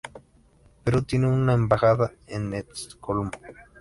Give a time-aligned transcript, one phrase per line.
[0.83, 3.29] Perú tiene una embajada en Estocolmo.